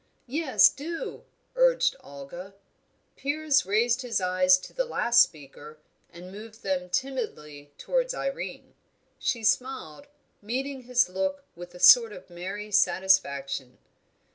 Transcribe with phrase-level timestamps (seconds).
[0.25, 1.25] "Yes, do!"
[1.55, 2.55] urged Olga.
[3.17, 5.77] Piers raised his eyes to the last speaker,
[6.11, 8.73] and moved them timidly towards Irene.
[9.19, 10.07] She smiled,
[10.41, 13.77] meeting his look with a sort of merry satisfaction.